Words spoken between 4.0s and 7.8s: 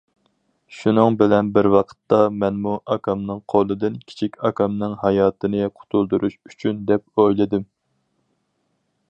كىچىك ئاكامنىڭ ھاياتىنى قۇتۇلدۇرۇش ئۈچۈن دەپ ئويلىدىم.